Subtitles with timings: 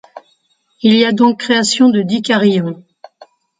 [0.81, 2.83] Il y a donc création de dicaryons.